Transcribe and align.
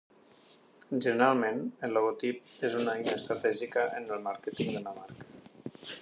Generalment, 1.05 1.59
el 1.87 1.93
logotip 1.97 2.57
és 2.69 2.77
una 2.79 2.95
eina 2.95 3.13
estratègica 3.19 3.83
en 3.99 4.09
el 4.15 4.25
màrqueting 4.29 4.73
d'una 4.79 4.95
marca. 4.97 5.29